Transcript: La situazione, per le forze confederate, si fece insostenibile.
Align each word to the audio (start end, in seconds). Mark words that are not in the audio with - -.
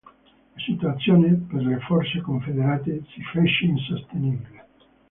La 0.55 0.59
situazione, 0.63 1.45
per 1.47 1.61
le 1.63 1.77
forze 1.81 2.21
confederate, 2.21 3.03
si 3.13 3.21
fece 3.21 3.65
insostenibile. 3.65 4.65